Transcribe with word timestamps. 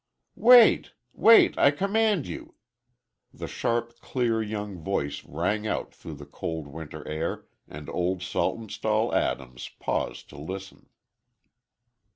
"Wait,—wait! 0.33 1.55
I 1.59 1.69
command 1.69 2.25
you!" 2.25 2.55
The 3.31 3.45
sharp, 3.47 3.99
clear 4.01 4.41
young 4.41 4.79
voice 4.79 5.23
rang 5.23 5.67
out 5.67 5.93
through 5.93 6.15
the 6.15 6.25
cold 6.25 6.65
winter 6.65 7.07
air, 7.07 7.45
and 7.67 7.87
Old 7.87 8.23
Saltonstall 8.23 9.13
Adams 9.13 9.69
paused 9.79 10.27
to 10.29 10.39
listen. 10.39 10.87